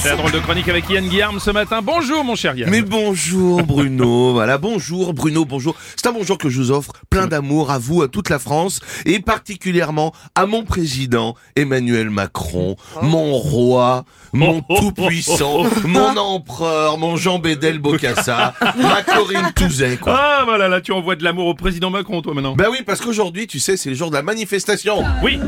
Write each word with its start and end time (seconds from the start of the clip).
C'est 0.00 0.10
la 0.10 0.16
drôle 0.16 0.30
de 0.30 0.38
chronique 0.38 0.68
avec 0.68 0.88
Yann 0.88 1.08
Guillaume 1.08 1.40
ce 1.40 1.50
matin. 1.50 1.80
Bonjour 1.82 2.22
mon 2.22 2.36
cher 2.36 2.54
Yann. 2.56 2.70
Mais 2.70 2.82
bonjour 2.82 3.62
Bruno, 3.62 4.32
voilà, 4.32 4.56
bonjour 4.56 5.12
Bruno, 5.12 5.44
bonjour. 5.44 5.74
C'est 5.96 6.06
un 6.06 6.12
bonjour 6.12 6.38
que 6.38 6.48
je 6.48 6.58
vous 6.58 6.70
offre, 6.70 6.92
plein 7.10 7.26
d'amour 7.26 7.70
à 7.70 7.78
vous, 7.78 8.02
à 8.02 8.08
toute 8.08 8.28
la 8.30 8.38
France, 8.38 8.80
et 9.06 9.18
particulièrement 9.18 10.12
à 10.34 10.46
mon 10.46 10.62
président 10.62 11.34
Emmanuel 11.56 12.10
Macron, 12.10 12.76
mon 13.02 13.32
roi, 13.32 14.04
mon 14.32 14.60
tout-puissant, 14.60 15.64
mon 15.84 16.16
empereur, 16.16 16.98
mon 16.98 17.16
Jean 17.16 17.38
Bédel 17.38 17.78
Bocassa, 17.78 18.54
ma 18.60 19.02
Corinne 19.02 19.52
Touzet, 19.54 19.96
quoi. 19.96 20.16
Ah 20.16 20.42
voilà, 20.44 20.68
là 20.68 20.80
tu 20.80 20.92
envoies 20.92 21.16
de 21.16 21.24
l'amour 21.24 21.46
au 21.46 21.54
président 21.54 21.90
Macron 21.90 22.22
toi 22.22 22.34
maintenant. 22.34 22.54
Ben 22.54 22.68
oui, 22.70 22.78
parce 22.86 23.00
qu'aujourd'hui, 23.00 23.46
tu 23.46 23.58
sais, 23.58 23.76
c'est 23.76 23.90
le 23.90 23.96
jour 23.96 24.10
de 24.10 24.14
la 24.14 24.22
manifestation. 24.22 25.02
Oui. 25.24 25.40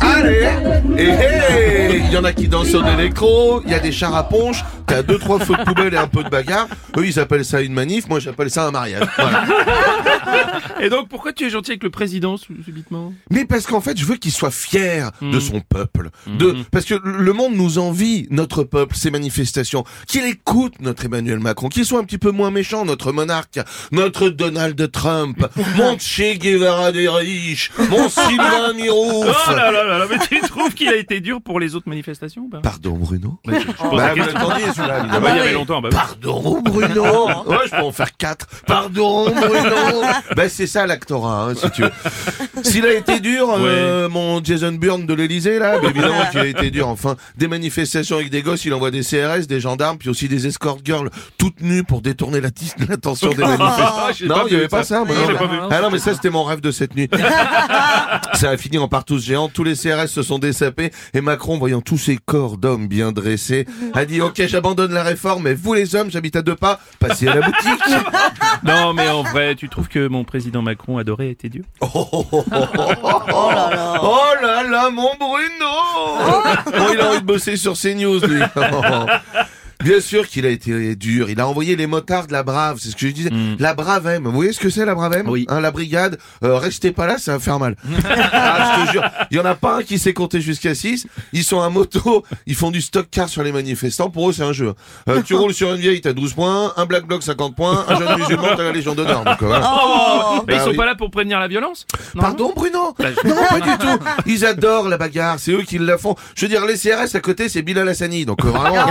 Allez 0.00 0.48
Et 0.98 1.02
hey 1.08 2.02
Il 2.06 2.12
y 2.12 2.16
en 2.16 2.24
a 2.24 2.32
qui 2.32 2.48
dansent 2.48 2.68
sur 2.70 2.82
l'électro, 2.84 3.62
il 3.64 3.70
y 3.70 3.74
a 3.74 3.78
des 3.78 3.92
chars 3.92 4.14
à 4.14 4.28
ponche, 4.28 4.64
t'as 4.86 5.02
deux, 5.02 5.18
trois 5.18 5.38
feux 5.38 5.54
de 5.56 5.62
poubelle 5.64 5.94
et 5.94 5.96
un 5.96 6.08
peu 6.08 6.24
de 6.24 6.28
bagarre. 6.28 6.66
Eux, 6.96 7.06
ils 7.06 7.18
appellent 7.20 7.44
ça 7.44 7.60
une 7.60 7.72
manif, 7.72 8.08
moi 8.08 8.18
j'appelle 8.18 8.50
ça 8.50 8.66
un 8.66 8.70
mariage. 8.72 9.06
Voilà. 9.16 9.44
Et 10.80 10.88
donc 10.88 11.08
pourquoi 11.08 11.32
tu 11.32 11.46
es 11.46 11.50
gentil 11.50 11.72
avec 11.72 11.82
le 11.82 11.90
président 11.90 12.36
subitement? 12.36 13.12
Mais 13.30 13.44
parce 13.44 13.66
qu'en 13.66 13.80
fait, 13.80 13.96
je 13.98 14.04
veux 14.04 14.16
qu'il 14.16 14.32
soit 14.32 14.50
fier 14.50 15.10
de 15.22 15.36
Mm. 15.36 15.40
son 15.40 15.60
peuple. 15.60 16.10
De, 16.26 16.56
parce 16.72 16.84
que 16.84 16.94
le 17.02 17.32
monde 17.32 17.54
nous 17.54 17.78
envie, 17.78 18.26
notre 18.30 18.64
peuple, 18.64 18.96
ces 18.96 19.10
manifestations. 19.10 19.84
Qu'il 20.06 20.24
écoute 20.24 20.74
notre 20.80 21.04
Emmanuel 21.04 21.38
Macron, 21.38 21.68
qu'il 21.68 21.84
soit 21.84 22.00
un 22.00 22.04
petit 22.04 22.18
peu 22.18 22.30
moins 22.30 22.50
méchant, 22.50 22.84
notre 22.84 23.12
monarque, 23.12 23.60
notre 23.92 24.28
Donald 24.28 24.90
Trump, 24.90 25.46
mon 25.76 25.96
Che 25.98 26.36
Guevara 26.38 26.92
des 26.92 27.08
riches, 27.08 27.70
mon 27.90 28.08
Sylvain 28.08 28.72
Mirouf. 28.74 29.26
Oh 29.48 29.50
là 29.54 29.70
là 29.70 29.84
là 29.84 29.89
là, 29.98 30.06
mais 30.10 30.18
tu 30.28 30.40
trouves 30.48 30.74
qu'il 30.74 30.88
a 30.88 30.96
été 30.96 31.20
dur 31.20 31.40
pour 31.42 31.60
les 31.60 31.74
autres 31.74 31.88
manifestations 31.88 32.42
ou 32.42 32.48
pas? 32.48 32.58
Pardon 32.60 32.92
Bruno 32.92 33.38
Bah, 33.46 33.54
je, 33.56 33.60
je 33.66 33.72
pose 33.72 33.90
Bah, 33.90 33.96
la 33.96 34.08
vous 34.10 34.14
question. 34.16 34.38
l'attendiez, 34.38 34.64
celui-là, 34.74 35.06
Ah 35.10 35.20
bah, 35.20 35.28
il 35.32 35.36
y 35.36 35.40
avait 35.40 35.52
longtemps, 35.52 35.80
bah 35.80 35.88
oui. 35.92 35.96
Pardon 35.98 36.60
Bruno 36.62 37.26
Ouais, 37.46 37.56
je 37.66 37.70
peux 37.70 37.82
en 37.82 37.92
faire 37.92 38.16
quatre. 38.16 38.46
Pardon 38.66 39.30
Bruno 39.30 40.02
Ben 40.36 40.48
c'est 40.48 40.66
ça 40.66 40.86
l'actorat, 40.86 41.48
hein, 41.50 41.54
si 41.54 41.70
tu 41.70 41.82
veux. 41.82 41.90
S'il 42.62 42.84
a 42.86 42.92
été 42.92 43.20
dur, 43.20 43.48
euh, 43.58 44.08
mon 44.08 44.42
Jason 44.42 44.72
Bourne 44.72 45.06
de 45.06 45.14
l'Elysée, 45.14 45.58
là, 45.58 45.78
ben 45.78 45.90
évidemment 45.90 46.24
qu'il 46.30 46.40
a 46.40 46.46
été 46.46 46.70
dur. 46.70 46.88
Enfin, 46.88 47.16
des 47.36 47.48
manifestations 47.48 48.16
avec 48.16 48.30
des 48.30 48.42
gosses, 48.42 48.64
il 48.64 48.74
envoie 48.74 48.90
des 48.90 49.02
CRS, 49.02 49.46
des 49.46 49.60
gendarmes, 49.60 49.98
puis 49.98 50.08
aussi 50.08 50.28
des 50.28 50.46
escort 50.46 50.78
girls 50.84 51.10
toutes 51.38 51.60
nues 51.60 51.84
pour 51.84 52.00
détourner 52.02 52.40
la 52.40 52.50
tis- 52.50 52.72
l'attention 52.88 53.30
des 53.30 53.42
Ah, 53.42 53.56
manifestants. 53.56 54.12
j'ai 54.14 54.26
non, 54.26 54.36
il 54.42 54.44
n'y 54.44 54.50
vu 54.50 54.56
avait 54.56 54.68
pas 54.68 54.84
ça. 54.84 55.04
moi, 55.04 55.14
non, 55.14 55.26
mais-. 55.28 55.58
Ah 55.76 55.80
non, 55.82 55.90
mais 55.90 55.98
ça 55.98 56.14
c'était 56.14 56.30
mon 56.30 56.44
rêve 56.44 56.60
de 56.60 56.70
cette 56.70 56.94
nuit. 56.94 57.08
Ça 58.34 58.50
a 58.50 58.56
fini 58.56 58.78
en 58.78 58.88
partouze 58.88 59.24
géante, 59.24 59.52
tous 59.52 59.64
les 59.64 59.74
CRS 59.74 60.08
se 60.08 60.22
sont 60.22 60.38
dessapés. 60.38 60.90
Et 61.14 61.20
Macron, 61.20 61.58
voyant 61.58 61.80
tous 61.80 61.98
ces 61.98 62.16
corps 62.16 62.56
d'hommes 62.56 62.88
bien 62.88 63.12
dressés, 63.12 63.66
a 63.94 64.04
dit 64.04 64.20
ok 64.20 64.42
j'abandonne 64.46 64.92
la 64.92 65.02
réforme, 65.02 65.44
mais 65.44 65.54
vous 65.54 65.74
les 65.74 65.94
hommes, 65.94 66.10
j'habite 66.10 66.36
à 66.36 66.42
deux 66.42 66.56
pas, 66.56 66.80
passez 66.98 67.28
à 67.28 67.34
la 67.34 67.42
boutique. 67.42 67.60
Non 68.62 68.92
mais 68.92 69.08
en 69.08 69.22
vrai, 69.22 69.54
tu 69.54 69.68
trouves 69.68 69.88
que 69.88 70.06
mon 70.06 70.24
président 70.24 70.60
Macron 70.60 70.98
adoré 70.98 71.30
était 71.30 71.48
dur 71.48 71.64
Oh, 71.80 71.88
oh, 71.94 72.26
oh, 72.30 72.44
oh, 72.52 72.64
oh, 72.74 73.22
oh 73.32 73.50
là 73.50 73.70
là. 73.70 74.00
Oh 74.02 74.42
là 74.42 74.62
là, 74.64 74.90
mon 74.90 75.14
Bruno. 75.18 75.70
Bon, 76.66 76.92
il 76.92 77.00
a 77.00 77.10
envie 77.10 77.20
de 77.20 77.24
bosser 77.24 77.56
sur 77.56 77.74
CNews, 77.74 78.20
lui. 78.26 78.42
Bien 79.82 80.00
sûr 80.00 80.28
qu'il 80.28 80.46
a 80.46 80.48
été 80.50 80.94
dur. 80.96 81.30
Il 81.30 81.40
a 81.40 81.48
envoyé 81.48 81.76
les 81.76 81.86
motards 81.86 82.26
de 82.26 82.32
la 82.32 82.42
Brave, 82.42 82.78
c'est 82.80 82.90
ce 82.90 82.96
que 82.96 83.06
je 83.08 83.12
disais. 83.12 83.30
La 83.58 83.74
Brave 83.74 84.06
M. 84.06 84.24
Vous 84.24 84.32
voyez 84.32 84.52
ce 84.52 84.60
que 84.60 84.70
c'est 84.70 84.84
la 84.84 84.94
Brave 84.94 85.14
M 85.14 85.28
Oui. 85.28 85.46
Hein, 85.48 85.60
La 85.60 85.70
brigade. 85.70 86.18
Euh, 86.44 86.58
restez 86.58 86.92
pas 86.92 87.06
là, 87.06 87.18
ça 87.18 87.32
va 87.32 87.38
faire 87.38 87.58
mal. 87.58 87.76
ah, 88.32 88.74
je 88.80 88.86
te 88.86 88.92
jure. 88.92 89.02
Il 89.30 89.36
y 89.36 89.40
en 89.40 89.44
a 89.44 89.54
pas 89.54 89.78
un 89.78 89.82
qui 89.82 89.98
sait 89.98 90.12
compter 90.12 90.40
jusqu'à 90.40 90.74
6. 90.74 91.06
Ils 91.32 91.44
sont 91.44 91.60
à 91.60 91.68
moto. 91.70 92.24
Ils 92.46 92.54
font 92.54 92.70
du 92.70 92.80
stock 92.80 93.06
car 93.10 93.28
sur 93.28 93.42
les 93.42 93.52
manifestants. 93.52 94.10
Pour 94.10 94.30
eux, 94.30 94.32
c'est 94.32 94.42
un 94.42 94.52
jeu. 94.52 94.74
Euh, 95.08 95.22
tu 95.22 95.34
roules 95.34 95.54
sur 95.54 95.70
une 95.72 95.80
vieille, 95.80 96.00
t'as 96.00 96.12
12 96.12 96.34
points. 96.34 96.72
Un 96.76 96.86
black 96.86 97.06
bloc, 97.06 97.22
50 97.22 97.54
points. 97.56 97.84
Un 97.88 97.98
jeune 97.98 98.18
musulman, 98.18 98.48
t'as 98.56 98.62
la 98.64 98.72
Légion 98.72 98.94
d'honneur. 98.94 99.24
Donc, 99.24 99.42
euh, 99.42 99.46
voilà. 99.46 99.70
Mais 100.46 100.54
Bah 100.54 100.54
ils 100.54 100.60
sont 100.64 100.70
oui. 100.70 100.76
pas 100.76 100.86
là 100.86 100.94
pour 100.94 101.10
prévenir 101.10 101.38
la 101.40 101.48
violence 101.48 101.86
Non 102.14 102.22
Pardon 102.22 102.52
Bruno 102.54 102.94
Bah, 102.98 103.06
je- 103.22 103.28
Non, 103.28 103.36
pas 103.48 103.60
du 103.60 103.78
tout. 103.78 104.04
Ils 104.26 104.44
adorent 104.44 104.88
la 104.88 104.98
bagarre, 104.98 105.36
c'est 105.38 105.52
eux 105.52 105.62
qui 105.62 105.78
la 105.78 105.98
font. 105.98 106.14
Je 106.34 106.42
veux 106.46 106.48
dire, 106.48 106.64
les 106.66 106.76
CRS 106.76 107.14
à 107.14 107.20
côté, 107.20 107.48
c'est 107.48 107.62
Bilal 107.62 107.88
Hassani, 107.88 108.24
donc 108.24 108.44
euh, 108.44 108.48
vraiment. 108.48 108.86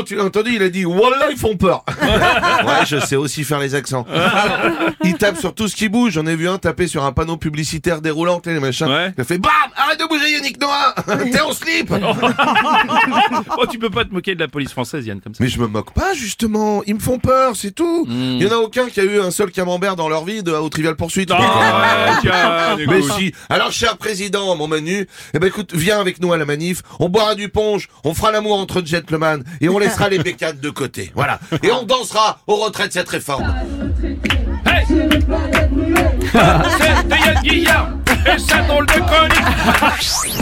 L'Iran, 0.00 0.02
tu 0.04 0.16
l'as 0.16 0.24
entendu, 0.24 0.52
il 0.54 0.62
a 0.62 0.68
dit 0.68 0.84
Wallah, 0.84 1.28
ils 1.30 1.36
font 1.36 1.56
peur. 1.56 1.84
ouais, 2.02 2.86
je 2.86 2.98
sais 2.98 3.16
aussi 3.16 3.44
faire 3.44 3.58
les 3.58 3.74
accents. 3.74 4.06
Ils 5.04 5.14
tapent 5.14 5.38
sur 5.38 5.54
tout 5.54 5.68
ce 5.68 5.76
qui 5.76 5.88
bouge. 5.88 6.12
J'en 6.12 6.26
ai 6.26 6.36
vu 6.36 6.48
un 6.48 6.58
taper 6.58 6.86
sur 6.86 7.04
un 7.04 7.12
panneau 7.12 7.36
publicitaire 7.36 8.00
déroulant, 8.00 8.40
les 8.44 8.60
machins. 8.60 8.86
Ouais. 8.86 9.12
Il 9.16 9.20
a 9.20 9.24
fait 9.24 9.38
BAM 9.38 9.50
Arrête 9.76 9.98
de 9.98 10.06
bouger 10.06 10.32
Yannick 10.32 10.60
Noah 10.60 10.94
T'es 11.32 11.40
en 11.40 11.52
slip 11.52 11.92
Oh, 13.58 13.66
tu 13.70 13.78
peux 13.78 13.90
pas 13.90 14.04
te 14.04 14.12
moquer 14.12 14.34
de 14.34 14.40
la 14.40 14.48
police 14.48 14.70
française 14.70 15.06
Yann 15.06 15.20
comme 15.20 15.34
ça. 15.34 15.42
Mais 15.42 15.48
je 15.48 15.58
me 15.58 15.66
moque 15.66 15.92
pas, 15.92 16.14
justement. 16.14 16.82
Ils 16.86 16.94
me 16.94 17.00
font 17.00 17.18
peur, 17.18 17.56
c'est 17.56 17.72
tout. 17.72 18.06
Il 18.08 18.42
y 18.42 18.46
en 18.46 18.52
a 18.52 18.56
aucun 18.56 18.88
qui 18.88 19.00
a 19.00 19.04
eu 19.04 19.20
un 19.20 19.30
seul 19.30 19.50
camembert 19.50 19.96
dans 19.96 20.08
leur 20.08 20.24
vie 20.24 20.42
de, 20.42 20.52
au 20.52 20.68
Trivial 20.68 20.96
Poursuite. 20.96 21.30
Ah, 21.32 21.38
ouais, 21.38 22.16
tiens, 22.20 22.86
Mais 22.88 23.02
si. 23.02 23.34
Alors, 23.48 23.72
cher 23.72 23.96
président, 23.96 24.54
mon 24.56 24.68
Manu, 24.68 25.06
eh 25.34 25.38
ben 25.38 25.46
écoute, 25.46 25.72
viens 25.74 26.00
avec 26.00 26.20
nous 26.20 26.32
à 26.32 26.38
la 26.38 26.44
manif. 26.44 26.82
On 26.98 27.08
boira 27.08 27.34
du 27.34 27.48
punch, 27.48 27.88
on 28.04 28.14
fera 28.14 28.30
l'amour 28.32 28.58
entre 28.58 28.84
gentlemen 28.84 29.42
et 29.60 29.68
on 29.68 29.78
laissera 29.90 30.08
les 30.08 30.18
bécanes 30.18 30.58
de 30.58 30.70
côté. 30.70 31.12
Voilà. 31.14 31.40
Et 31.62 31.70
on 31.72 31.82
dansera 31.82 32.40
au 32.46 32.56
retrait 32.56 32.88
de 32.88 32.92
cette 32.92 33.08
réforme. 33.08 33.54
Hey 34.66 34.84
C'était 36.32 37.18
Yann 37.18 37.42
Guillaume 37.42 38.02
et 38.26 38.38
sa 38.38 38.62
drôle 38.62 38.86
de 38.86 38.92
chronique 38.92 40.36